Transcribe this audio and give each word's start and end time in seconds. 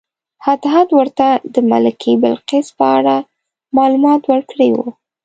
هدهد 0.45 0.87
ورته 0.99 1.27
د 1.53 1.55
ملکې 1.71 2.11
بلقیس 2.23 2.67
په 2.77 2.85
اړه 2.97 3.15
معلومات 3.77 4.21
ورکړي 4.31 4.69
وو. 4.75 4.87